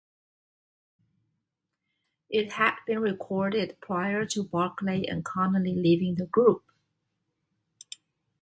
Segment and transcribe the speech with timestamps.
[2.31, 6.63] It had been recorded prior to Barclay and Connolly leaving the group.